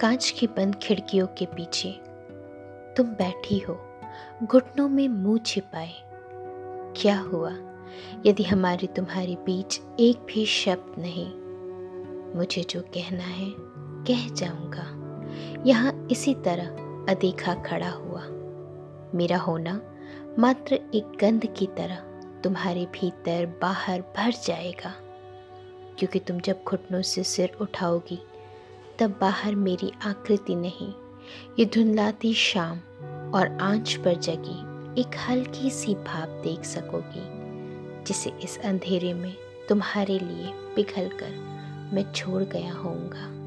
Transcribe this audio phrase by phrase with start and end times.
[0.00, 2.00] कांच की बंद खिड़कियों के पीछे।
[2.96, 3.80] तुम बैठी हो,
[4.42, 5.92] घुटनों में मुँह छिपाए।
[6.96, 7.52] क्या हुआ?
[8.26, 11.32] यदि हमारी तुम्हारे बीच एक भी शब्द नहीं,
[12.36, 13.54] मुझे जो कहना है,
[14.04, 15.02] कह जाऊँगा।
[15.66, 16.66] यहाँ इसी तरह
[17.08, 18.22] अदेखा खड़ा हुआ।
[19.14, 19.80] मेरा होना
[20.38, 21.96] मात्र एक गंध की तरह
[22.40, 24.94] तुम्हारे भीतर बाहर भर जाएगा।
[25.98, 28.22] क्योंकि तुम जब घुटनों से सिर उठाओगी
[28.98, 30.92] तब बाहर मेरी आकृति नहीं।
[31.58, 32.78] ये धुंधलाती शाम
[33.34, 39.34] और आँच पर जगी एक हल्की सी भाप देख सकोगी, जिसे इस अंधेरे में
[39.68, 41.30] तुम्हारे लिए पिघल कर
[41.94, 43.41] मैं छोड़ गया होऊँगा।